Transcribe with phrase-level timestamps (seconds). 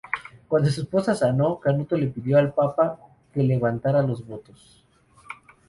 [0.47, 2.97] Cuando su esposa sanó, Canuto pidió al Papa
[3.31, 4.83] que le levantara los votos.